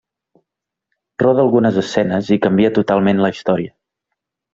[1.23, 3.71] Roda algunes escenes i canvia totalment la història.